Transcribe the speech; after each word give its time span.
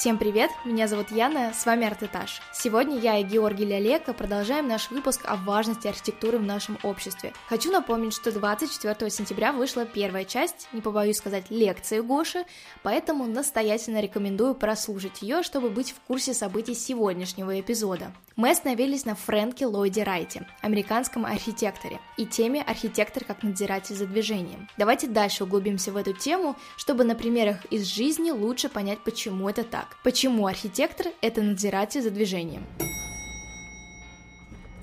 Всем 0.00 0.16
привет, 0.16 0.50
меня 0.64 0.88
зовут 0.88 1.10
Яна, 1.10 1.52
с 1.52 1.66
вами 1.66 1.86
Артэтаж. 1.86 2.40
Сегодня 2.54 2.98
я 2.98 3.18
и 3.18 3.22
Георгий 3.22 3.66
Лялека 3.66 4.14
продолжаем 4.14 4.66
наш 4.66 4.90
выпуск 4.90 5.20
о 5.26 5.36
важности 5.36 5.88
архитектуры 5.88 6.38
в 6.38 6.42
нашем 6.42 6.78
обществе. 6.82 7.34
Хочу 7.50 7.70
напомнить, 7.70 8.14
что 8.14 8.32
24 8.32 9.10
сентября 9.10 9.52
вышла 9.52 9.84
первая 9.84 10.24
часть, 10.24 10.68
не 10.72 10.80
побоюсь 10.80 11.18
сказать, 11.18 11.50
лекции 11.50 12.00
Гоши, 12.00 12.46
поэтому 12.82 13.26
настоятельно 13.26 14.00
рекомендую 14.00 14.54
прослушать 14.54 15.20
ее, 15.20 15.42
чтобы 15.42 15.68
быть 15.68 15.90
в 15.90 16.00
курсе 16.00 16.32
событий 16.32 16.74
сегодняшнего 16.74 17.60
эпизода. 17.60 18.10
Мы 18.40 18.52
остановились 18.52 19.04
на 19.04 19.14
Фрэнке 19.14 19.66
Ллойде 19.66 20.02
Райте, 20.02 20.46
американском 20.62 21.26
архитекторе, 21.26 22.00
и 22.16 22.24
теме 22.24 22.62
архитектор 22.62 23.22
как 23.22 23.42
надзиратель 23.42 23.94
за 23.94 24.06
движением. 24.06 24.66
Давайте 24.78 25.08
дальше 25.08 25.44
углубимся 25.44 25.92
в 25.92 25.96
эту 25.98 26.14
тему, 26.14 26.56
чтобы 26.78 27.04
на 27.04 27.14
примерах 27.14 27.66
из 27.66 27.84
жизни 27.84 28.30
лучше 28.30 28.70
понять, 28.70 29.00
почему 29.04 29.46
это 29.50 29.62
так. 29.62 29.98
Почему 30.02 30.46
архитектор– 30.46 31.08
это 31.20 31.42
надзиратель 31.42 32.00
за 32.00 32.10
движением? 32.10 32.64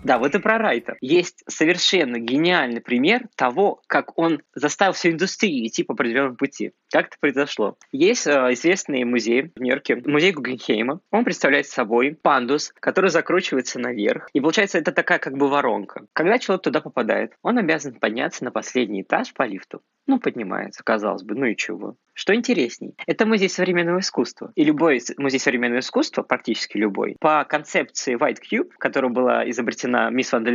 Да, 0.07 0.19
вот 0.19 0.33
и 0.35 0.39
про 0.39 0.57
Райта. 0.57 0.95
Есть 1.01 1.43
совершенно 1.49 2.17
гениальный 2.17 2.79
пример 2.79 3.27
того, 3.35 3.81
как 3.87 4.17
он 4.17 4.41
заставил 4.55 4.93
всю 4.93 5.09
индустрию 5.09 5.67
идти 5.67 5.83
по 5.83 5.95
определенному 5.95 6.37
пути. 6.37 6.71
Как 6.89 7.07
это 7.07 7.17
произошло? 7.19 7.75
Есть 7.91 8.25
э, 8.25 8.31
известный 8.53 9.03
музей 9.03 9.51
в 9.53 9.59
Нью-Йорке, 9.59 9.97
музей 10.05 10.31
Гугенхейма. 10.31 11.01
Он 11.11 11.25
представляет 11.25 11.67
собой 11.67 12.17
пандус, 12.21 12.71
который 12.79 13.09
закручивается 13.09 13.79
наверх. 13.79 14.29
И 14.31 14.39
получается, 14.39 14.77
это 14.77 14.93
такая 14.93 15.19
как 15.19 15.37
бы 15.37 15.49
воронка. 15.49 16.05
Когда 16.13 16.39
человек 16.39 16.63
туда 16.63 16.79
попадает, 16.79 17.33
он 17.41 17.57
обязан 17.57 17.93
подняться 17.95 18.45
на 18.45 18.51
последний 18.51 19.01
этаж 19.01 19.33
по 19.33 19.43
лифту. 19.43 19.81
Ну, 20.07 20.19
поднимается, 20.19 20.83
казалось 20.83 21.23
бы, 21.23 21.35
ну 21.35 21.45
и 21.45 21.55
чего. 21.55 21.95
Что 22.17 22.33
интересней, 22.33 22.95
это 23.05 23.27
музей 23.27 23.47
современного 23.47 23.99
искусства. 23.99 24.51
И 24.55 24.63
любой 24.63 24.99
музей 25.17 25.37
современного 25.37 25.81
искусства, 25.81 26.23
практически 26.23 26.77
любой, 26.77 27.15
по 27.19 27.43
концепции 27.43 28.17
White 28.17 28.39
Cube, 28.51 28.71
которая 28.79 29.11
была 29.11 29.47
изобретена 29.47 30.09
мисс 30.09 30.31
Ван 30.31 30.47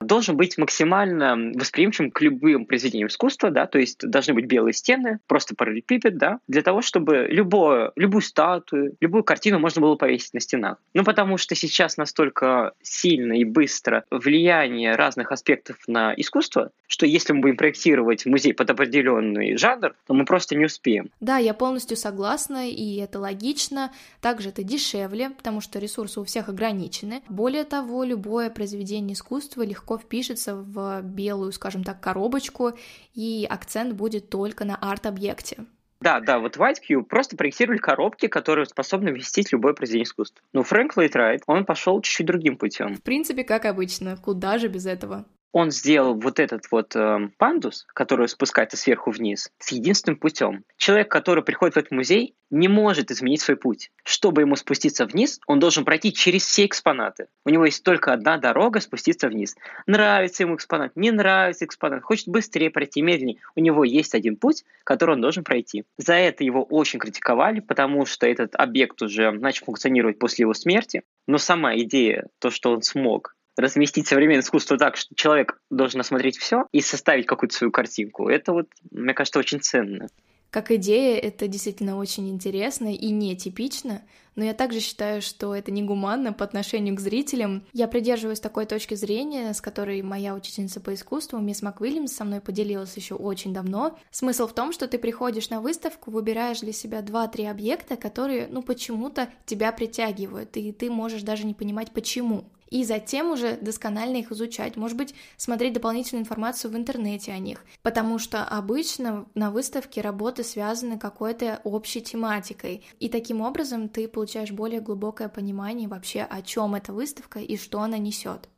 должен 0.00 0.36
быть 0.36 0.58
максимально 0.58 1.52
восприимчивым 1.56 2.12
к 2.12 2.20
любым 2.20 2.66
произведениям 2.66 3.08
искусства, 3.08 3.50
да, 3.50 3.66
то 3.66 3.80
есть 3.80 3.98
должны 4.08 4.34
быть 4.34 4.46
белые 4.46 4.72
стены, 4.72 5.18
просто 5.26 5.56
параллелепипед, 5.56 6.18
да, 6.18 6.38
для 6.46 6.62
того, 6.62 6.82
чтобы 6.82 7.26
любое, 7.28 7.90
любую 7.96 8.22
статую, 8.22 8.94
любую 9.00 9.24
картину 9.24 9.58
можно 9.58 9.80
было 9.80 9.96
повесить 9.96 10.34
на 10.34 10.40
стенах. 10.40 10.78
Ну, 10.94 11.02
потому 11.02 11.36
что 11.36 11.56
сейчас 11.56 11.96
настолько 11.96 12.74
сильно 12.80 13.32
и 13.32 13.42
быстро 13.42 14.04
влияние 14.12 14.94
разных 14.94 15.32
аспектов 15.32 15.78
на 15.88 16.14
искусство, 16.16 16.70
что 16.86 17.06
если 17.06 17.32
мы 17.32 17.40
будем 17.40 17.56
проектировать 17.56 18.24
музей 18.24 18.54
под 18.54 18.70
определенный 18.98 19.56
жанр, 19.56 19.94
то 20.06 20.14
мы 20.14 20.24
просто 20.24 20.56
не 20.56 20.66
успеем. 20.66 21.10
Да, 21.20 21.38
я 21.38 21.54
полностью 21.54 21.96
согласна, 21.96 22.68
и 22.68 22.96
это 22.96 23.18
логично. 23.18 23.92
Также 24.20 24.50
это 24.50 24.62
дешевле, 24.62 25.30
потому 25.30 25.60
что 25.60 25.78
ресурсы 25.78 26.20
у 26.20 26.24
всех 26.24 26.48
ограничены. 26.48 27.22
Более 27.28 27.64
того, 27.64 28.04
любое 28.04 28.50
произведение 28.50 29.14
искусства 29.14 29.62
легко 29.62 29.98
впишется 29.98 30.56
в 30.56 31.02
белую, 31.02 31.52
скажем 31.52 31.84
так, 31.84 32.00
коробочку, 32.00 32.72
и 33.14 33.46
акцент 33.48 33.94
будет 33.94 34.28
только 34.28 34.64
на 34.64 34.76
арт-объекте. 34.76 35.66
Да, 36.00 36.20
да, 36.20 36.38
вот 36.38 36.56
White 36.56 36.76
Cube 36.88 37.02
просто 37.02 37.36
проектировали 37.36 37.78
коробки, 37.78 38.28
которые 38.28 38.66
способны 38.66 39.12
вместить 39.12 39.50
любое 39.52 39.72
произведение 39.72 40.04
искусства. 40.04 40.40
Но 40.52 40.62
Фрэнк 40.62 40.96
Ллойд 40.96 41.16
Райт, 41.16 41.42
он 41.46 41.64
пошел 41.64 42.00
чуть-чуть 42.00 42.26
другим 42.26 42.56
путем. 42.56 42.94
В 42.94 43.02
принципе, 43.02 43.42
как 43.42 43.64
обычно, 43.64 44.16
куда 44.16 44.58
же 44.58 44.68
без 44.68 44.86
этого? 44.86 45.24
Он 45.52 45.70
сделал 45.70 46.14
вот 46.14 46.38
этот 46.40 46.70
вот 46.70 46.94
э, 46.94 47.30
пандус, 47.38 47.86
который 47.94 48.28
спускается 48.28 48.76
сверху 48.76 49.10
вниз, 49.10 49.50
с 49.58 49.72
единственным 49.72 50.18
путем. 50.18 50.64
Человек, 50.76 51.10
который 51.10 51.42
приходит 51.42 51.74
в 51.74 51.78
этот 51.78 51.90
музей, 51.90 52.34
не 52.50 52.68
может 52.68 53.10
изменить 53.10 53.40
свой 53.40 53.56
путь. 53.56 53.90
Чтобы 54.04 54.42
ему 54.42 54.56
спуститься 54.56 55.06
вниз, 55.06 55.40
он 55.46 55.58
должен 55.58 55.84
пройти 55.84 56.12
через 56.12 56.44
все 56.44 56.66
экспонаты. 56.66 57.28
У 57.44 57.50
него 57.50 57.66
есть 57.66 57.82
только 57.82 58.12
одна 58.12 58.38
дорога 58.38 58.80
спуститься 58.80 59.28
вниз. 59.28 59.56
Нравится 59.86 60.42
ему 60.42 60.56
экспонат, 60.56 60.92
не 60.96 61.10
нравится 61.10 61.64
экспонат, 61.64 62.02
хочет 62.02 62.28
быстрее 62.28 62.70
пройти, 62.70 63.02
медленнее. 63.02 63.38
У 63.54 63.60
него 63.60 63.84
есть 63.84 64.14
один 64.14 64.36
путь, 64.36 64.64
который 64.84 65.14
он 65.14 65.20
должен 65.20 65.44
пройти. 65.44 65.84
За 65.96 66.14
это 66.14 66.44
его 66.44 66.62
очень 66.62 66.98
критиковали, 66.98 67.60
потому 67.60 68.06
что 68.06 68.26
этот 68.26 68.54
объект 68.54 69.00
уже 69.02 69.30
начал 69.30 69.66
функционировать 69.66 70.18
после 70.18 70.44
его 70.44 70.54
смерти. 70.54 71.02
Но 71.26 71.38
сама 71.38 71.76
идея, 71.76 72.26
то, 72.38 72.50
что 72.50 72.72
он 72.72 72.82
смог 72.82 73.34
разместить 73.58 74.06
современное 74.06 74.42
искусство 74.42 74.78
так, 74.78 74.96
что 74.96 75.14
человек 75.14 75.60
должен 75.70 76.00
осмотреть 76.00 76.38
все 76.38 76.66
и 76.72 76.80
составить 76.80 77.26
какую-то 77.26 77.56
свою 77.56 77.70
картинку, 77.70 78.28
это 78.28 78.52
вот, 78.52 78.68
мне 78.90 79.14
кажется, 79.14 79.38
очень 79.38 79.60
ценно. 79.60 80.08
Как 80.50 80.70
идея, 80.70 81.18
это 81.18 81.46
действительно 81.46 81.98
очень 81.98 82.30
интересно 82.30 82.94
и 82.94 83.10
нетипично, 83.10 84.00
но 84.34 84.44
я 84.44 84.54
также 84.54 84.80
считаю, 84.80 85.20
что 85.20 85.54
это 85.54 85.70
негуманно 85.70 86.32
по 86.32 86.42
отношению 86.42 86.96
к 86.96 87.00
зрителям. 87.00 87.66
Я 87.74 87.86
придерживаюсь 87.86 88.40
такой 88.40 88.64
точки 88.64 88.94
зрения, 88.94 89.52
с 89.52 89.60
которой 89.60 90.00
моя 90.00 90.34
учительница 90.34 90.80
по 90.80 90.94
искусству, 90.94 91.38
мисс 91.38 91.60
МакВильямс, 91.60 92.12
со 92.12 92.24
мной 92.24 92.40
поделилась 92.40 92.96
еще 92.96 93.14
очень 93.14 93.52
давно. 93.52 93.98
Смысл 94.10 94.46
в 94.46 94.54
том, 94.54 94.72
что 94.72 94.88
ты 94.88 94.96
приходишь 94.96 95.50
на 95.50 95.60
выставку, 95.60 96.10
выбираешь 96.10 96.60
для 96.60 96.72
себя 96.72 97.02
два-три 97.02 97.44
объекта, 97.44 97.96
которые, 97.96 98.46
ну, 98.48 98.62
почему-то 98.62 99.28
тебя 99.44 99.70
притягивают, 99.70 100.56
и 100.56 100.72
ты 100.72 100.90
можешь 100.90 101.22
даже 101.22 101.44
не 101.44 101.52
понимать, 101.52 101.90
почему 101.90 102.44
и 102.70 102.84
затем 102.84 103.30
уже 103.30 103.56
досконально 103.56 104.18
их 104.18 104.32
изучать, 104.32 104.76
может 104.76 104.96
быть, 104.96 105.14
смотреть 105.36 105.72
дополнительную 105.72 106.22
информацию 106.22 106.70
в 106.70 106.76
интернете 106.76 107.32
о 107.32 107.38
них, 107.38 107.64
потому 107.82 108.18
что 108.18 108.44
обычно 108.44 109.26
на 109.34 109.50
выставке 109.50 110.00
работы 110.00 110.44
связаны 110.44 110.98
какой-то 110.98 111.60
общей 111.64 112.00
тематикой, 112.00 112.84
и 113.00 113.08
таким 113.08 113.40
образом 113.40 113.88
ты 113.88 114.08
получаешь 114.08 114.52
более 114.52 114.80
глубокое 114.80 115.28
понимание 115.28 115.88
вообще, 115.88 116.22
о 116.22 116.42
чем 116.42 116.74
эта 116.74 116.92
выставка 116.92 117.40
и 117.40 117.56
что 117.56 117.80
она 117.80 117.98
несет. 117.98 118.48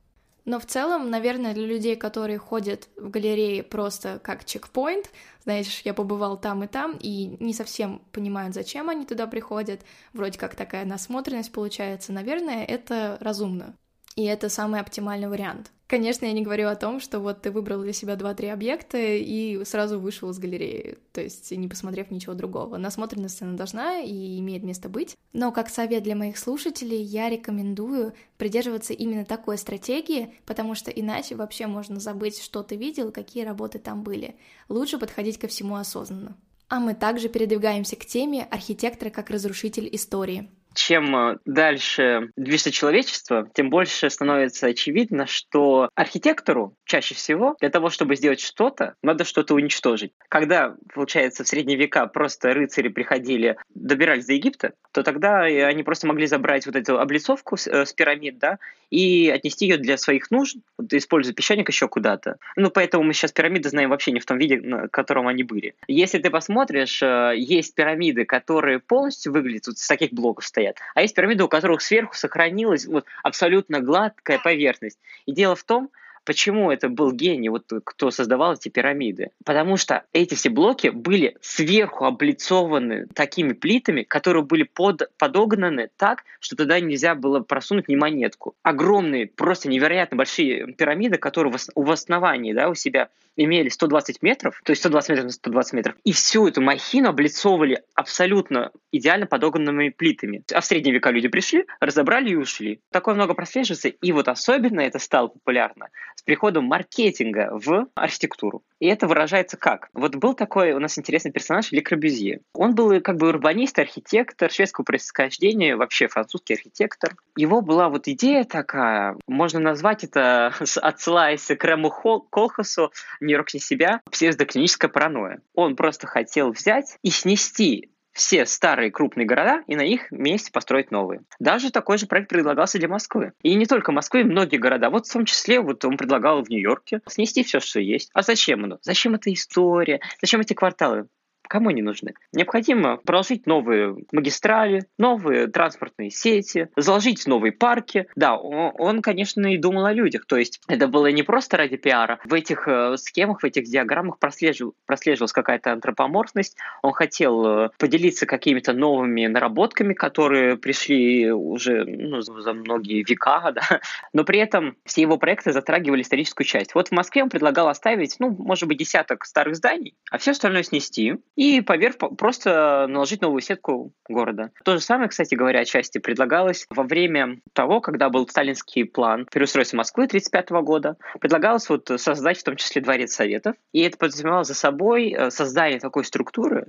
Но 0.45 0.59
в 0.59 0.67
целом, 0.67 1.11
наверное, 1.11 1.55
для 1.55 1.67
людей, 1.67 1.97
которые 1.97 2.39
ходят 2.39 2.89
в 2.97 3.11
галереи 3.11 3.61
просто 3.61 4.19
как 4.23 4.45
чекпоинт, 4.45 5.11
знаешь, 5.45 5.83
я 5.85 5.95
побывал 5.95 6.41
там 6.41 6.65
и 6.65 6.67
там, 6.67 6.97
и 6.99 7.37
не 7.41 7.53
совсем 7.53 8.03
понимают, 8.13 8.55
зачем 8.55 8.89
они 8.89 9.05
туда 9.05 9.27
приходят, 9.27 9.83
вроде 10.13 10.39
как 10.39 10.55
такая 10.55 10.85
насмотренность 10.85 11.53
получается, 11.53 12.13
наверное, 12.13 12.65
это 12.65 13.19
разумно. 13.21 13.77
И 14.17 14.25
это 14.25 14.49
самый 14.49 14.81
оптимальный 14.81 15.29
вариант. 15.29 15.71
Конечно, 15.87 16.25
я 16.25 16.33
не 16.33 16.43
говорю 16.43 16.69
о 16.69 16.77
том, 16.77 17.01
что 17.01 17.19
вот 17.19 17.43
ты 17.43 17.51
выбрал 17.51 17.83
для 17.83 17.93
себя 17.93 18.15
2-3 18.15 18.53
объекта 18.53 18.97
и 18.97 19.65
сразу 19.65 19.99
вышел 19.99 20.31
из 20.31 20.39
галереи, 20.39 20.99
то 21.13 21.21
есть 21.21 21.51
не 21.51 21.67
посмотрев 21.67 22.13
ничего 22.13 22.35
другого. 22.35 22.77
Насмотренность 22.77 23.43
она 23.43 23.57
должна 23.57 23.99
и 23.99 24.39
имеет 24.39 24.63
место 24.63 24.89
быть. 24.89 25.17
Но 25.33 25.51
как 25.51 25.69
совет 25.69 26.05
для 26.05 26.15
моих 26.15 26.39
слушателей, 26.39 27.03
я 27.03 27.29
рекомендую 27.29 28.15
придерживаться 28.37 28.93
именно 28.93 29.25
такой 29.25 29.59
стратегии, 29.59 30.33
потому 30.47 30.77
что 30.77 30.93
иначе 30.93 31.35
вообще 31.35 31.67
можно 31.67 31.99
забыть, 31.99 32.41
что 32.41 32.63
ты 32.63 32.77
видел, 32.77 33.11
какие 33.11 33.43
работы 33.43 33.81
там 33.81 34.05
были. 34.05 34.37
Лучше 34.69 34.97
подходить 34.97 35.39
ко 35.39 35.49
всему 35.49 35.75
осознанно. 35.75 36.37
А 36.69 36.79
мы 36.79 36.95
также 36.95 37.29
передвигаемся 37.29 37.97
к 37.97 38.07
теме 38.07 38.45
архитектора 38.45 39.11
как 39.11 39.29
разрушитель 39.31 39.89
истории 39.91 40.51
чем 40.75 41.17
э, 41.17 41.39
дальше 41.45 42.31
движется 42.37 42.71
человечество, 42.71 43.49
тем 43.55 43.71
больше 43.71 44.11
становится 44.11 44.67
очевидно, 44.67 45.27
что 45.27 45.91
архитектору 45.95 46.75
чаще 46.85 47.15
всего 47.15 47.57
для 47.61 47.71
того, 47.71 47.91
чтобы 47.91 48.17
сделать 48.17 48.41
что-то, 48.41 48.95
надо 49.03 49.25
что-то 49.25 49.55
уничтожить. 49.55 50.13
Когда, 50.29 50.77
получается, 50.93 51.45
в 51.45 51.49
средние 51.49 51.79
века 51.79 52.07
просто 52.07 52.53
рыцари 52.53 52.89
приходили, 52.89 53.57
добирались 53.75 54.27
до 54.27 54.35
Египта, 54.35 54.73
то 54.93 55.03
тогда 55.03 55.43
они 55.43 55.83
просто 55.83 56.07
могли 56.07 56.27
забрать 56.27 56.67
вот 56.67 56.77
эту 56.77 56.99
облицовку 56.99 57.57
с, 57.57 57.67
э, 57.67 57.87
с 57.87 57.93
пирамид, 57.93 58.39
да, 58.39 58.59
и 58.91 59.31
отнести 59.31 59.67
ее 59.67 59.77
для 59.79 59.97
своих 59.97 60.31
нужд, 60.31 60.57
вот, 60.77 60.93
используя 60.93 61.35
песчаник 61.35 61.69
еще 61.69 61.89
куда-то. 61.89 62.37
Ну, 62.57 62.71
поэтому 62.71 63.05
мы 63.05 63.13
сейчас 63.13 63.33
пирамиды 63.33 63.69
знаем 63.69 63.91
вообще 63.91 64.13
не 64.13 64.21
в 64.21 64.27
том 64.27 64.39
виде, 64.39 64.59
в 64.59 64.89
котором 64.89 65.29
они 65.29 65.45
были. 65.45 65.75
Если 65.87 66.19
ты 66.19 66.31
посмотришь, 66.31 67.03
э, 67.03 67.35
есть 67.37 67.75
пирамиды, 67.75 68.25
которые 68.25 68.81
полностью 68.81 69.33
выглядят 69.33 69.69
вот 69.69 69.79
с 69.79 69.87
таких 69.87 70.13
блоков 70.13 70.45
стоят, 70.45 70.60
а 70.95 71.03
есть 71.03 71.15
пирамиды, 71.15 71.45
у 71.45 71.49
которых 71.49 71.83
сверху 71.83 72.15
сохранилась 72.15 72.87
вот 72.87 73.07
абсолютно 73.23 73.81
гладкая 73.81 74.39
поверхность. 74.39 74.99
И 75.27 75.33
дело 75.33 75.57
в 75.57 75.65
том, 75.65 75.91
Почему 76.25 76.71
это 76.71 76.89
был 76.89 77.13
гений, 77.13 77.49
вот 77.49 77.73
кто 77.85 78.11
создавал 78.11 78.55
эти 78.55 78.69
пирамиды? 78.69 79.31
Потому 79.45 79.77
что 79.77 80.05
эти 80.13 80.35
все 80.35 80.51
блоки 80.51 80.89
были 80.89 81.37
сверху 81.41 82.05
облицованы 82.05 83.07
такими 83.15 83.53
плитами, 83.53 84.03
которые 84.03 84.45
были 84.45 84.65
под, 84.65 85.11
подогнаны 85.17 85.89
так, 85.97 86.25
что 86.39 86.57
туда 86.57 86.79
нельзя 86.79 87.15
было 87.15 87.41
просунуть 87.41 87.89
ни 87.89 87.97
монетку. 87.97 88.55
Огромные, 88.63 89.27
просто 89.27 89.69
невероятно 89.69 90.19
большие 90.19 90.73
пирамиды, 90.75 91.17
которые 91.17 91.55
в 91.75 91.91
основании 91.91 92.53
да, 92.53 92.69
у 92.69 92.75
себя 92.75 93.09
имели 93.37 93.69
120 93.69 94.23
метров, 94.23 94.61
то 94.65 94.71
есть 94.71 94.83
120 94.83 95.11
метров 95.11 95.25
на 95.25 95.31
120 95.33 95.73
метров, 95.75 95.95
и 96.05 96.13
всю 96.13 96.47
эту 96.49 96.61
махину 96.61 97.09
облицовывали 97.09 97.83
абсолютно 97.95 98.73
идеально 98.93 99.27
подогнанными 99.27 99.91
плитами. 99.91 100.43
А 100.53 100.61
в 100.61 100.65
средние 100.65 100.95
века 100.95 101.11
люди 101.11 101.29
пришли, 101.29 101.67
разобрали 101.81 102.31
и 102.31 102.37
ушли. 102.37 102.81
Такое 102.91 103.15
много 103.15 103.35
прослеживается, 103.35 103.89
и 103.89 104.13
вот 104.13 104.29
особенно 104.29 104.81
это 104.81 104.99
стало 104.99 105.29
популярно 105.29 105.89
с 106.17 106.23
приходом 106.23 106.65
маркетинга 106.65 107.51
в 107.53 107.89
архитектуру. 107.95 108.63
И 108.81 108.87
это 108.87 109.07
выражается 109.07 109.57
как? 109.57 109.91
Вот 109.93 110.17
был 110.17 110.35
такой 110.35 110.73
у 110.73 110.81
нас 110.81 110.99
интересный 110.99 111.31
персонаж 111.31 111.71
Ле 111.71 111.83
Корбюзье. 111.83 112.41
Он 112.55 112.75
был 112.75 113.01
как 113.01 113.19
бы 113.19 113.29
урбанист, 113.29 113.79
архитектор 113.79 114.51
шведского 114.51 114.85
происхождения, 114.85 115.77
вообще 115.77 116.09
французский 116.09 116.55
архитектор. 116.55 117.15
Его 117.37 117.61
была 117.61 117.89
вот 117.89 118.09
идея 118.09 118.45
такая, 118.45 119.17
можно 119.29 119.61
назвать 119.61 120.05
это, 120.05 120.55
отсылаясь 120.83 121.47
к 121.47 121.63
Рэму 121.63 121.91
Колхасу, 122.31 122.91
«Нью-Йорк 123.21 123.55
не 123.55 123.61
себя», 123.61 124.01
псевдоклиническая 124.11 124.91
паранойя. 124.91 125.41
Он 125.55 125.77
просто 125.77 126.07
хотел 126.07 126.51
взять 126.51 126.99
и 127.03 127.11
снести 127.11 127.91
все 128.21 128.45
старые 128.45 128.91
крупные 128.91 129.27
города 129.27 129.65
и 129.67 129.75
на 129.77 129.81
их 129.81 130.13
месте 130.13 130.53
построить 130.53 130.91
новые. 130.91 131.23
Даже 131.39 131.71
такой 131.71 131.97
же 131.97 132.07
проект 132.07 132.29
предлагался 132.29 132.79
для 132.79 132.87
Москвы. 132.87 133.33
И 133.43 133.55
не 133.55 133.65
только 133.65 133.93
Москвы, 133.93 134.25
многие 134.25 134.59
города. 134.59 134.91
Вот 134.91 135.07
в 135.07 135.13
том 135.13 135.25
числе 135.25 135.59
вот 135.59 135.85
он 135.87 135.97
предлагал 135.97 136.45
в 136.45 136.51
Нью-Йорке 136.51 137.01
снести 137.09 137.43
все, 137.43 137.61
что 137.61 137.81
есть. 137.81 138.11
А 138.13 138.23
зачем 138.23 138.65
оно? 138.65 138.79
Зачем 138.83 139.15
эта 139.15 139.33
история? 139.33 140.01
Зачем 140.21 140.43
эти 140.43 140.53
кварталы? 140.53 141.07
Кому 141.51 141.71
они 141.71 141.83
нужны? 141.83 142.15
Необходимо 142.33 142.99
проложить 142.99 143.45
новые 143.45 143.97
магистрали, 144.13 144.85
новые 144.99 145.49
транспортные 145.49 146.09
сети, 146.09 146.69
заложить 146.77 147.27
новые 147.27 147.51
парки. 147.51 148.07
Да, 148.15 148.37
он, 148.37 148.73
он, 148.79 149.03
конечно, 149.03 149.53
и 149.53 149.59
думал 149.59 149.87
о 149.87 149.93
людях. 149.93 150.27
То 150.27 150.37
есть 150.37 150.61
это 150.69 150.87
было 150.87 151.11
не 151.11 151.25
просто 151.25 151.57
ради 151.57 151.77
пиара. 151.77 152.21
В 152.25 152.35
этих 152.35 152.69
э, 152.69 152.97
схемах, 152.99 153.41
в 153.41 153.45
этих 153.45 153.65
диаграммах 153.65 154.21
прослежив, 154.21 154.75
прослеживалась 154.87 155.33
какая-то 155.33 155.73
антропоморфность. 155.73 156.57
Он 156.83 156.93
хотел 156.93 157.45
э, 157.45 157.71
поделиться 157.79 158.27
какими-то 158.27 158.73
новыми 158.73 159.27
наработками, 159.27 159.93
которые 159.93 160.57
пришли 160.57 161.33
уже 161.33 161.85
ну, 161.85 162.21
за 162.21 162.53
многие 162.53 163.03
века, 163.03 163.51
да. 163.57 163.81
но 164.13 164.23
при 164.23 164.39
этом 164.39 164.77
все 164.85 165.03
его 165.03 165.17
проекты 165.17 165.51
затрагивали 165.51 166.03
историческую 166.03 166.47
часть. 166.47 166.77
Вот 166.77 166.91
в 166.91 166.93
Москве 166.93 167.25
он 167.25 167.29
предлагал 167.29 167.67
оставить, 167.67 168.15
ну, 168.21 168.31
может 168.31 168.69
быть, 168.69 168.79
десяток 168.79 169.25
старых 169.25 169.57
зданий, 169.57 169.97
а 170.13 170.19
все 170.19 170.31
остальное 170.31 170.63
снести 170.63 171.17
и 171.41 171.63
поверх 171.63 171.97
просто 172.19 172.87
наложить 172.87 173.23
новую 173.23 173.41
сетку 173.41 173.95
города. 174.07 174.51
То 174.63 174.77
же 174.77 174.83
самое, 174.83 175.09
кстати 175.09 175.35
говоря, 175.35 175.61
отчасти 175.61 175.97
предлагалось 175.97 176.67
во 176.69 176.83
время 176.83 177.39
того, 177.55 177.81
когда 177.81 178.11
был 178.11 178.29
сталинский 178.29 178.85
план 178.85 179.27
переустройства 179.33 179.79
Москвы 179.79 180.05
1935 180.05 180.63
года. 180.63 180.97
Предлагалось 181.19 181.67
вот 181.71 181.91
создать 181.97 182.39
в 182.39 182.43
том 182.45 182.57
числе 182.57 182.83
дворец 182.83 183.15
советов, 183.15 183.57
и 183.73 183.81
это 183.81 183.97
подразумевало 183.97 184.45
за 184.45 184.53
собой 184.53 185.15
э, 185.17 185.31
создание 185.31 185.81
такой 185.81 186.05
структуры, 186.05 186.67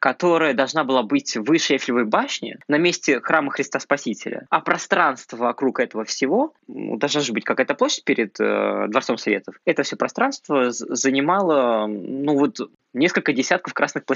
которая 0.00 0.54
должна 0.54 0.84
была 0.84 1.02
быть 1.02 1.36
выше 1.36 1.74
Эйфелевой 1.74 2.04
башни 2.04 2.56
на 2.66 2.78
месте 2.78 3.20
храма 3.20 3.50
Христа 3.50 3.78
Спасителя. 3.78 4.46
А 4.48 4.60
пространство 4.60 5.36
вокруг 5.36 5.80
этого 5.80 6.04
всего, 6.04 6.54
должна 6.66 7.20
же 7.20 7.34
быть 7.34 7.44
какая-то 7.44 7.74
площадь 7.74 8.04
перед 8.04 8.40
э, 8.40 8.86
Дворцом 8.88 9.18
Советов, 9.18 9.56
это 9.66 9.82
все 9.82 9.96
пространство 9.96 10.70
занимало, 10.70 11.86
ну 11.86 12.38
вот, 12.38 12.58
несколько 12.94 13.32
десятков 13.32 13.74
красных 13.74 14.04
площадей, 14.04 14.13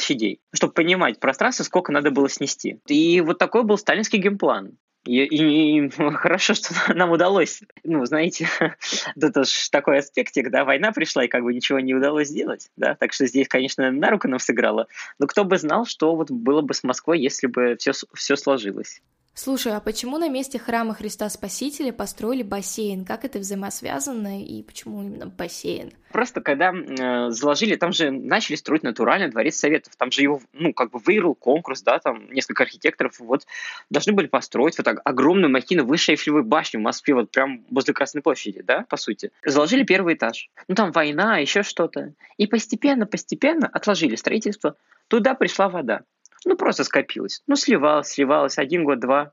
чтобы 0.53 0.73
понимать 0.73 1.21
пространство, 1.21 1.65
сколько 1.65 1.93
надо 1.93 2.11
было 2.11 2.29
снести. 2.29 2.81
И 2.87 3.21
вот 3.21 3.39
такой 3.39 3.65
был 3.65 3.79
сталинский 3.79 4.19
геймплан. 4.19 4.77
И, 5.05 5.25
и, 5.25 5.87
и 5.87 5.91
хорошо, 6.13 6.55
что 6.55 6.75
нам 6.95 7.11
удалось. 7.11 7.63
Ну, 7.85 8.05
знаете, 8.05 8.49
это 9.17 9.45
же 9.45 9.71
такой 9.71 9.99
аспектик, 9.99 10.51
да, 10.51 10.65
война 10.65 10.93
пришла, 10.93 11.25
и 11.25 11.29
как 11.29 11.43
бы 11.43 11.55
ничего 11.55 11.81
не 11.81 11.95
удалось 11.95 12.29
сделать, 12.29 12.69
да, 12.77 12.95
так 12.95 13.13
что 13.13 13.27
здесь, 13.27 13.49
конечно, 13.49 13.91
на 13.91 14.11
руку 14.11 14.29
нам 14.29 14.39
сыграло. 14.39 14.87
Но 15.19 15.27
кто 15.27 15.45
бы 15.45 15.57
знал, 15.59 15.87
что 15.87 16.15
вот 16.15 16.31
было 16.31 16.61
бы 16.61 16.75
с 16.75 16.83
Москвой, 16.85 17.21
если 17.21 17.47
бы 17.47 17.77
все, 17.79 17.93
все 18.15 18.37
сложилось. 18.37 19.01
Слушай, 19.39 19.77
а 19.77 19.81
почему 19.81 20.19
на 20.19 20.29
месте 20.29 20.59
храма 20.59 20.95
Христа 20.95 21.29
Спасителя 21.31 21.93
построили 21.93 22.43
бассейн? 22.43 23.05
Как 23.05 23.25
это 23.25 23.39
взаимосвязано 23.39 24.43
и 24.43 24.65
почему 24.65 25.01
именно 25.01 25.27
бассейн? 25.27 25.93
Просто 26.11 26.41
когда 26.41 26.73
э, 26.73 27.31
заложили, 27.31 27.77
там 27.77 27.93
же 27.93 28.11
начали 28.11 28.57
строить 28.57 28.83
натуральный 28.83 29.31
дворец 29.31 29.55
советов, 29.55 29.95
там 29.97 30.11
же 30.11 30.23
его, 30.23 30.41
ну, 30.55 30.73
как 30.73 30.91
бы 30.91 30.99
выиграл 30.99 31.37
конкурс, 31.37 31.83
да, 31.83 32.01
там 32.01 32.29
несколько 32.33 32.65
архитекторов, 32.65 33.21
вот, 33.21 33.47
должны 33.91 34.13
были 34.13 34.27
построить 34.27 34.77
вот 34.77 34.83
так 34.83 35.01
огромную 35.05 35.53
махину 35.53 35.85
выше 35.85 36.13
Эйфелевой 36.13 36.43
башни 36.43 36.79
в 36.79 36.81
Москве, 36.81 37.15
вот 37.15 37.31
прям 37.31 37.65
возле 37.71 37.95
Красной 37.95 38.23
площади, 38.23 38.63
да, 38.63 38.87
по 38.89 38.97
сути. 38.97 39.31
Заложили 39.47 39.85
первый 39.85 40.15
этаж. 40.15 40.51
Ну, 40.67 40.75
там 40.75 40.91
война, 40.91 41.39
еще 41.39 41.63
что-то. 41.63 42.13
И 42.39 42.49
постепенно-постепенно 42.49 43.69
отложили 43.69 44.17
строительство. 44.17 44.75
Туда 45.07 45.35
пришла 45.35 45.69
вода. 45.69 46.01
Ну, 46.45 46.57
просто 46.57 46.85
скопилось. 46.85 47.43
Ну, 47.47 47.57
сливалось, 47.57 48.09
сливалось, 48.09 48.59
один 48.59 48.85
год, 48.85 49.01
два. 49.01 49.33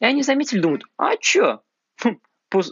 И 0.00 0.04
они 0.04 0.22
заметили, 0.22 0.60
думают, 0.60 0.84
а 0.96 1.16
чё? 1.16 1.62
Хм, 2.02 2.18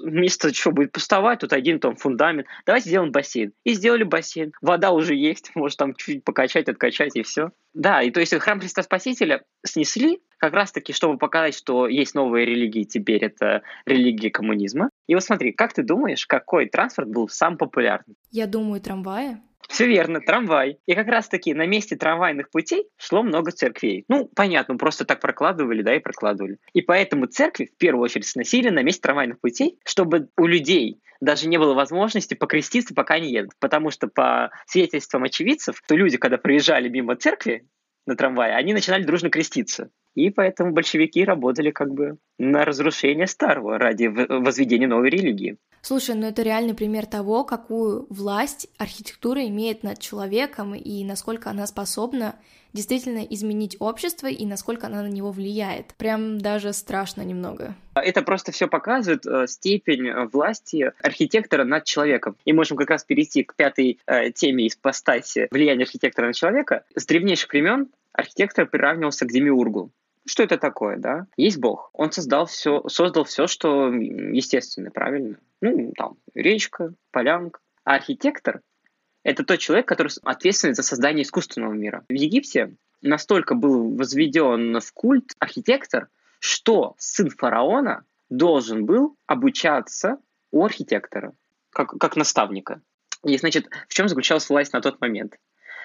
место 0.05 0.53
что 0.55 0.71
будет 0.73 0.93
пустовать, 0.93 1.41
тут 1.41 1.53
один 1.53 1.81
там 1.81 1.97
фундамент. 1.97 2.47
Давайте 2.67 2.89
сделаем 2.89 3.13
бассейн. 3.13 3.53
И 3.65 3.75
сделали 3.75 4.05
бассейн. 4.05 4.53
Вода 4.63 4.93
уже 4.93 5.15
есть, 5.15 5.51
может 5.55 5.79
там 5.79 5.95
чуть 5.95 6.25
покачать, 6.25 6.69
откачать 6.69 7.17
и 7.17 7.23
все. 7.23 7.51
Да, 7.73 8.03
и 8.03 8.11
то 8.11 8.21
есть 8.21 8.35
храм 8.35 8.61
Христа 8.61 8.83
Спасителя 8.83 9.43
снесли, 9.65 10.21
как 10.39 10.53
раз 10.53 10.73
таки, 10.73 10.93
чтобы 10.93 11.19
показать, 11.19 11.57
что 11.57 11.89
есть 11.89 12.15
новые 12.15 12.47
религии, 12.47 12.85
теперь 12.85 13.25
это 13.25 13.63
религия 13.87 14.31
коммунизма. 14.31 14.91
И 15.07 15.15
вот 15.15 15.25
смотри, 15.25 15.53
как 15.53 15.73
ты 15.73 15.83
думаешь, 15.83 16.27
какой 16.27 16.69
транспорт 16.69 17.09
был 17.09 17.29
самый 17.29 17.57
популярный? 17.57 18.17
Я 18.31 18.47
думаю, 18.47 18.81
трамваи. 18.81 19.39
Все 19.69 19.87
верно, 19.87 20.21
трамвай. 20.21 20.79
И 20.87 20.95
как 20.95 21.09
раз-таки 21.09 21.55
на 21.55 21.67
месте 21.67 21.97
трамвайных 21.97 22.51
путей 22.51 22.87
шло 22.97 23.23
много 23.23 23.51
церквей. 23.51 24.05
Ну, 24.09 24.31
понятно, 24.35 24.77
просто 24.77 25.05
так 25.05 25.21
прокладывали, 25.21 25.83
да, 25.83 25.95
и 25.95 26.01
прокладывали. 26.01 26.59
И 26.73 26.83
поэтому 26.83 27.27
церкви 27.27 27.71
в 27.75 27.77
первую 27.77 28.05
очередь 28.05 28.27
сносили 28.27 28.69
на 28.69 28.83
месте 28.83 29.01
трамвайных 29.03 29.41
путей, 29.41 29.79
чтобы 29.85 30.29
у 30.37 30.47
людей 30.47 31.01
даже 31.21 31.49
не 31.49 31.59
было 31.59 31.75
возможности 31.75 32.35
покреститься, 32.35 32.95
пока 32.95 33.19
не 33.19 33.33
едут. 33.33 33.53
Потому 33.59 33.91
что 33.91 34.09
по 34.09 34.51
свидетельствам 34.67 35.25
очевидцев, 35.25 35.83
то 35.87 35.97
люди, 35.97 36.19
когда 36.19 36.39
проезжали 36.39 36.89
мимо 36.89 37.17
церкви 37.17 37.67
на 38.07 38.17
трамвае, 38.17 38.55
они 38.55 38.75
начинали 38.75 39.05
дружно 39.05 39.31
креститься. 39.31 39.91
И 40.15 40.31
поэтому 40.31 40.73
большевики 40.73 41.25
работали 41.25 41.71
как 41.71 41.93
бы 41.93 42.19
на 42.39 42.65
разрушение 42.65 43.27
старого 43.27 43.79
ради 43.79 44.07
возведения 44.07 44.87
новой 44.87 45.11
религии. 45.11 45.57
Слушай, 45.85 46.15
ну 46.15 46.27
это 46.27 46.41
реальный 46.41 46.73
пример 46.73 47.05
того, 47.05 47.45
какую 47.45 48.07
власть 48.09 48.69
архитектура 48.79 49.47
имеет 49.49 49.83
над 49.83 49.99
человеком 49.99 50.75
и 50.75 51.05
насколько 51.05 51.51
она 51.51 51.67
способна 51.67 52.37
действительно 52.73 53.19
изменить 53.19 53.77
общество 53.81 54.29
и 54.29 54.47
насколько 54.47 54.87
она 54.87 55.03
на 55.03 55.09
него 55.09 55.31
влияет. 55.31 55.95
Прям 55.99 56.39
даже 56.39 56.73
страшно 56.73 57.21
немного. 57.21 57.75
Это 57.95 58.23
просто 58.23 58.51
все 58.51 58.67
показывает 58.67 59.27
э, 59.27 59.47
степень 59.47 60.09
э, 60.09 60.27
власти 60.33 60.91
архитектора 61.03 61.65
над 61.65 61.85
человеком. 61.85 62.37
И 62.47 62.55
можем 62.55 62.79
как 62.79 62.89
раз 62.89 63.05
перейти 63.05 63.45
к 63.45 63.55
пятой 63.55 63.99
э, 64.07 64.31
теме 64.31 64.65
из 64.65 64.77
постаси 64.77 65.49
влияния 65.51 65.85
архитектора 65.85 66.29
на 66.29 66.33
человека. 66.33 66.85
С 66.97 67.05
древнейших 67.05 67.53
времен 67.53 67.91
архитектор 68.15 68.67
приравнивался 68.67 69.27
к 69.27 69.33
демиургу. 69.33 69.93
Что 70.27 70.43
это 70.43 70.57
такое, 70.57 70.97
да? 70.97 71.27
Есть 71.37 71.59
Бог. 71.59 71.91
Он 71.93 72.11
создал 72.11 72.47
все, 72.47 72.83
создал 72.89 73.25
все, 73.25 73.47
что 73.47 73.93
естественно, 73.93 74.91
правильно? 74.91 75.37
Ну, 75.61 75.93
там, 75.97 76.17
речка, 76.35 76.95
полянка. 77.11 77.61
А 77.85 77.97
архитектор— 77.97 78.63
это 79.23 79.45
тот 79.45 79.59
человек, 79.59 79.87
который 79.87 80.13
ответственен 80.23 80.75
за 80.75 80.83
создание 80.83 81.25
искусственного 81.25 81.73
мира. 81.73 82.05
В 82.09 82.13
Египте 82.15 82.77
настолько 83.03 83.55
был 83.55 83.95
возведен 83.95 84.81
в 84.81 84.93
культ 84.95 85.35
архитектор, 85.39 86.09
что 86.41 86.95
сын 86.99 87.29
фараона 87.29 88.05
должен 88.31 88.87
был 88.87 89.17
обучаться 89.27 90.19
у 90.51 90.65
архитектора, 90.65 91.35
как, 91.71 91.91
как 91.99 92.17
наставника. 92.17 92.81
И, 93.25 93.37
значит, 93.37 93.69
в 93.89 93.95
чем 93.95 94.09
заключалась 94.09 94.49
власть 94.49 94.73
на 94.73 94.81
тот 94.81 95.01
момент? 95.01 95.37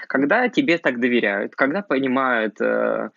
Когда 0.07 0.47
тебе 0.49 0.77
так 0.77 0.99
доверяют, 0.99 1.55
когда 1.55 1.81
понимают, 1.81 2.59
э, 2.61 3.09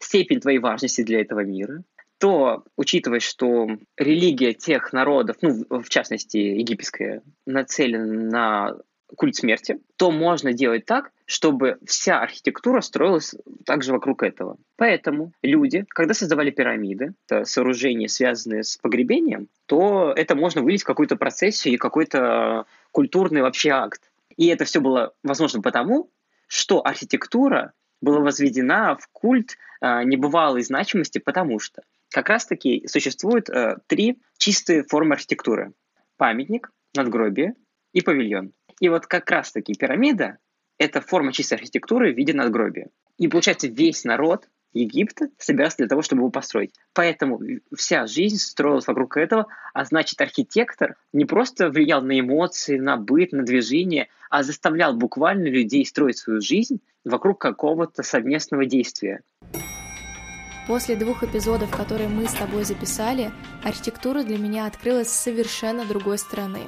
степень 0.00 0.40
твоей 0.40 0.58
важности 0.58 1.02
для 1.02 1.20
этого 1.20 1.40
мира, 1.40 1.82
то, 2.18 2.64
учитывая, 2.76 3.20
что 3.20 3.68
религия 3.96 4.52
тех 4.52 4.92
народов, 4.92 5.36
ну, 5.40 5.64
в 5.70 5.88
частности, 5.88 6.36
египетская, 6.36 7.22
нацелена 7.46 8.04
на 8.30 8.76
культ 9.16 9.36
смерти, 9.36 9.80
то 9.96 10.10
можно 10.10 10.52
делать 10.52 10.84
так, 10.84 11.12
чтобы 11.24 11.78
вся 11.86 12.20
архитектура 12.20 12.80
строилась 12.80 13.34
также 13.64 13.92
вокруг 13.92 14.22
этого. 14.22 14.56
Поэтому 14.76 15.32
люди, 15.42 15.84
когда 15.88 16.14
создавали 16.14 16.50
пирамиды, 16.50 17.14
сооружения, 17.44 18.08
связанные 18.08 18.64
с 18.64 18.76
погребением, 18.76 19.48
то 19.66 20.12
это 20.14 20.34
можно 20.34 20.62
вылить 20.62 20.82
в 20.82 20.86
какую-то 20.86 21.16
процессию 21.16 21.74
и 21.74 21.78
какой-то 21.78 22.66
культурный 22.92 23.42
вообще 23.42 23.70
акт. 23.70 24.02
И 24.36 24.46
это 24.46 24.64
все 24.64 24.80
было 24.80 25.12
возможно 25.22 25.60
потому, 25.62 26.10
что 26.46 26.84
архитектура 26.84 27.72
была 28.00 28.20
возведена 28.20 28.96
в 28.96 29.08
культ 29.12 29.56
э, 29.80 30.04
небывалой 30.04 30.62
значимости, 30.62 31.18
потому 31.18 31.58
что 31.58 31.82
как 32.10 32.28
раз-таки 32.28 32.86
существует 32.86 33.48
э, 33.48 33.76
три 33.86 34.20
чистые 34.38 34.84
формы 34.84 35.14
архитектуры. 35.14 35.72
Памятник, 36.16 36.70
надгробие 36.94 37.54
и 37.92 38.00
павильон. 38.00 38.52
И 38.80 38.88
вот 38.88 39.06
как 39.06 39.30
раз-таки 39.30 39.74
пирамида– 39.74 40.38
это 40.78 41.00
форма 41.00 41.32
чистой 41.32 41.54
архитектуры 41.54 42.12
в 42.12 42.16
виде 42.16 42.32
надгробия. 42.32 42.88
И 43.18 43.28
получается, 43.28 43.68
весь 43.68 44.04
народ 44.04 44.48
Египта, 44.72 45.28
собирался 45.38 45.78
для 45.78 45.88
того, 45.88 46.02
чтобы 46.02 46.22
его 46.22 46.30
построить. 46.30 46.72
Поэтому 46.94 47.40
вся 47.74 48.06
жизнь 48.06 48.36
строилась 48.36 48.86
вокруг 48.86 49.16
этого, 49.16 49.46
а 49.74 49.84
значит, 49.84 50.20
архитектор 50.20 50.96
не 51.12 51.24
просто 51.24 51.70
влиял 51.70 52.02
на 52.02 52.18
эмоции, 52.20 52.78
на 52.78 52.96
быт, 52.96 53.32
на 53.32 53.42
движение, 53.42 54.08
а 54.30 54.42
заставлял 54.42 54.94
буквально 54.94 55.48
людей 55.48 55.84
строить 55.84 56.18
свою 56.18 56.40
жизнь 56.40 56.80
вокруг 57.04 57.40
какого-то 57.40 58.02
совместного 58.02 58.66
действия. 58.66 59.22
После 60.66 60.94
двух 60.94 61.24
эпизодов, 61.24 61.70
которые 61.76 62.08
мы 62.08 62.28
с 62.28 62.34
тобой 62.34 62.64
записали, 62.64 63.32
архитектура 63.64 64.22
для 64.22 64.38
меня 64.38 64.66
открылась 64.66 65.08
с 65.08 65.20
совершенно 65.20 65.84
другой 65.84 66.18
стороны. 66.18 66.60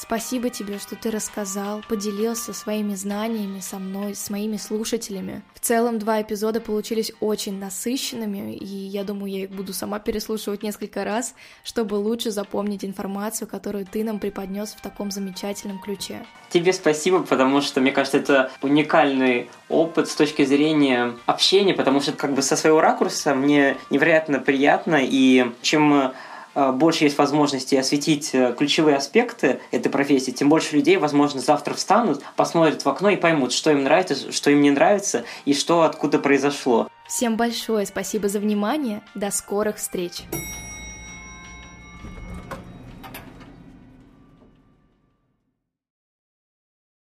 Спасибо 0.00 0.48
тебе, 0.48 0.78
что 0.78 0.96
ты 0.96 1.10
рассказал, 1.10 1.82
поделился 1.86 2.54
своими 2.54 2.94
знаниями 2.94 3.60
со 3.60 3.78
мной, 3.78 4.14
с 4.14 4.30
моими 4.30 4.56
слушателями. 4.56 5.42
В 5.52 5.60
целом, 5.60 5.98
два 5.98 6.22
эпизода 6.22 6.58
получились 6.62 7.12
очень 7.20 7.58
насыщенными, 7.58 8.54
и 8.54 8.64
я 8.64 9.04
думаю, 9.04 9.30
я 9.30 9.42
их 9.42 9.50
буду 9.50 9.74
сама 9.74 9.98
переслушивать 9.98 10.62
несколько 10.62 11.04
раз, 11.04 11.34
чтобы 11.64 11.96
лучше 11.96 12.30
запомнить 12.30 12.82
информацию, 12.82 13.46
которую 13.46 13.84
ты 13.84 14.02
нам 14.02 14.20
преподнес 14.20 14.70
в 14.70 14.80
таком 14.80 15.10
замечательном 15.10 15.78
ключе. 15.78 16.24
Тебе 16.48 16.72
спасибо, 16.72 17.22
потому 17.22 17.60
что, 17.60 17.82
мне 17.82 17.92
кажется, 17.92 18.16
это 18.16 18.50
уникальный 18.62 19.50
опыт 19.68 20.08
с 20.08 20.14
точки 20.14 20.46
зрения 20.46 21.14
общения, 21.26 21.74
потому 21.74 22.00
что 22.00 22.12
как 22.12 22.32
бы 22.32 22.40
со 22.40 22.56
своего 22.56 22.80
ракурса 22.80 23.34
мне 23.34 23.76
невероятно 23.90 24.38
приятно, 24.38 24.98
и 25.02 25.52
чем 25.60 26.14
больше 26.54 27.04
есть 27.04 27.18
возможности 27.18 27.74
осветить 27.74 28.30
э, 28.34 28.54
ключевые 28.56 28.96
аспекты 28.96 29.60
этой 29.70 29.88
профессии, 29.88 30.30
тем 30.30 30.48
больше 30.48 30.76
людей, 30.76 30.96
возможно, 30.96 31.40
завтра 31.40 31.74
встанут, 31.74 32.22
посмотрят 32.36 32.84
в 32.84 32.88
окно 32.88 33.10
и 33.10 33.16
поймут, 33.16 33.52
что 33.52 33.70
им 33.70 33.84
нравится, 33.84 34.32
что 34.32 34.50
им 34.50 34.60
не 34.60 34.70
нравится 34.70 35.24
и 35.44 35.54
что 35.54 35.82
откуда 35.82 36.18
произошло. 36.18 36.88
Всем 37.06 37.36
большое 37.36 37.86
спасибо 37.86 38.28
за 38.28 38.38
внимание. 38.38 39.02
До 39.14 39.30
скорых 39.30 39.76
встреч! 39.76 40.22